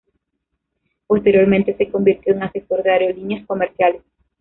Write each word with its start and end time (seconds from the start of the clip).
Posteriormente 1.05 1.77
se 1.77 1.91
convirtió 1.91 2.33
en 2.33 2.41
asesor 2.41 2.81
de 2.81 2.89
aerolíneas 2.89 3.45
comerciales. 3.45 4.01